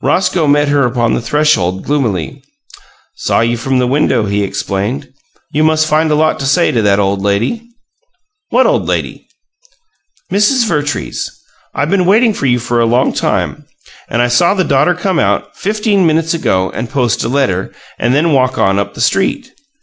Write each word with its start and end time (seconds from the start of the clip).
Roscoe 0.00 0.46
met 0.46 0.68
her 0.68 0.86
upon 0.86 1.12
the 1.12 1.20
threshold, 1.20 1.82
gloomily. 1.84 2.42
"Saw 3.16 3.40
you 3.40 3.58
from 3.58 3.78
the 3.78 3.86
window," 3.86 4.24
he 4.24 4.42
explained. 4.42 5.12
"You 5.52 5.62
must 5.64 5.86
find 5.86 6.10
a 6.10 6.14
lot 6.14 6.38
to 6.38 6.46
say 6.46 6.72
to 6.72 6.80
that 6.80 6.98
old 6.98 7.20
lady." 7.20 7.62
"What 8.48 8.64
old 8.66 8.88
lady?" 8.88 9.28
"Mrs. 10.32 10.66
Vertrees. 10.66 11.30
I 11.74 11.84
been 11.84 12.06
waiting 12.06 12.32
for 12.32 12.46
you 12.46 12.58
a 12.70 12.84
long 12.84 13.12
time, 13.12 13.66
and 14.08 14.22
I 14.22 14.28
saw 14.28 14.54
the 14.54 14.64
daughter 14.64 14.94
come 14.94 15.18
out, 15.18 15.54
fifteen 15.58 16.06
minutes 16.06 16.32
ago, 16.32 16.70
and 16.70 16.88
post 16.88 17.22
a 17.22 17.28
letter, 17.28 17.70
and 17.98 18.14
then 18.14 18.32
walk 18.32 18.56
on 18.56 18.78
up 18.78 18.94
the 18.94 19.02
street. 19.02 19.52